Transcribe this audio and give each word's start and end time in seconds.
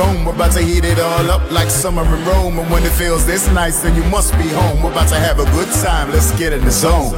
Phone. 0.00 0.24
We're 0.24 0.34
about 0.34 0.52
to 0.52 0.62
heat 0.62 0.84
it 0.84 0.98
all 0.98 1.30
up 1.30 1.50
like 1.50 1.70
summer 1.70 2.04
in 2.04 2.24
Rome. 2.24 2.58
And 2.58 2.70
when 2.70 2.82
it 2.84 2.92
feels 2.92 3.26
this 3.26 3.46
nice, 3.48 3.82
then 3.82 3.94
you 3.94 4.04
must 4.04 4.32
be 4.38 4.48
home. 4.48 4.82
We're 4.82 4.92
about 4.92 5.08
to 5.08 5.18
have 5.18 5.38
a 5.38 5.44
good 5.56 5.70
time, 5.82 6.10
let's 6.10 6.30
get 6.38 6.52
in 6.52 6.64
the 6.64 6.70
zone. 6.70 7.12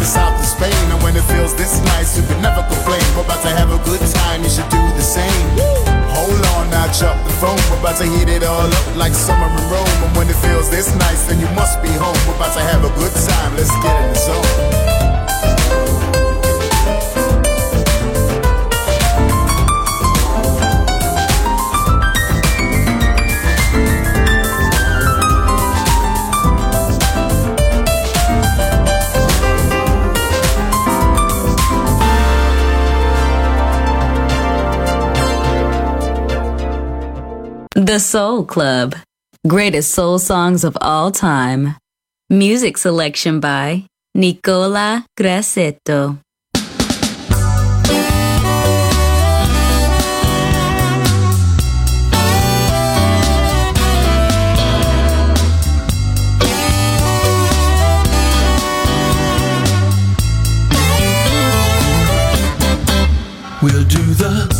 The 0.00 0.08
south 0.08 0.40
of 0.40 0.46
Spain. 0.48 0.72
And 0.88 0.98
when 1.04 1.14
it 1.14 1.22
feels 1.28 1.54
this 1.54 1.78
nice, 1.92 2.16
you 2.16 2.24
can 2.24 2.40
never 2.40 2.64
complain. 2.64 3.04
We're 3.14 3.28
about 3.28 3.44
to 3.44 3.52
have 3.52 3.68
a 3.70 3.78
good 3.84 4.00
time, 4.16 4.42
you 4.42 4.48
should 4.48 4.68
do 4.72 4.80
the 4.96 5.04
same. 5.04 5.46
Hold 6.16 6.40
on, 6.56 6.72
now 6.72 6.88
drop 6.96 7.20
the 7.22 7.34
phone. 7.36 7.60
We're 7.68 7.78
about 7.78 8.00
to 8.00 8.08
heat 8.08 8.32
it 8.32 8.42
all 8.42 8.66
up 8.66 8.86
like 8.96 9.12
summer 9.12 9.46
in 9.46 9.64
Rome. 9.68 9.98
And 10.08 10.16
when 10.16 10.26
it 10.32 10.40
feels 10.40 10.72
this 10.72 10.88
nice, 10.96 11.28
then 11.28 11.38
you 11.38 11.48
must 11.52 11.82
be 11.84 11.92
home. 11.92 12.16
We're 12.26 12.40
about 12.40 12.56
to 12.56 12.64
have 12.64 12.82
a 12.82 12.92
good 12.96 13.12
time, 13.12 13.52
let's 13.54 13.70
get 13.84 13.94
in 14.00 14.08
the 14.08 14.18
zone. 14.18 14.99
The 37.80 37.98
Soul 37.98 38.44
Club. 38.44 38.94
Greatest 39.48 39.92
soul 39.92 40.18
songs 40.18 40.64
of 40.64 40.76
all 40.82 41.10
time. 41.10 41.76
Music 42.28 42.76
selection 42.76 43.40
by 43.40 43.86
Nicola 44.14 45.06
Grassetto. 45.18 46.18
We'll 63.62 63.84
do 63.84 64.04
the 64.20 64.59